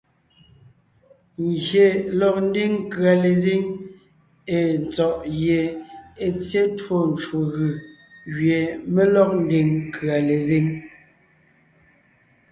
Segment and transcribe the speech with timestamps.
[1.47, 1.85] Ngyè
[2.19, 3.61] lɔg ńdiŋ nkʉ̀a lezíŋ
[4.55, 5.61] èe tsɔ̀ʼ gie
[6.25, 7.71] è tsyé twó ncwò gʉ̀
[8.35, 8.59] gẅie
[8.93, 10.65] mé lɔg ńdiŋ nkʉ̀a lezíŋ.